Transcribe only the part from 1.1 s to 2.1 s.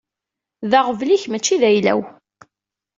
mačči d ayla-w.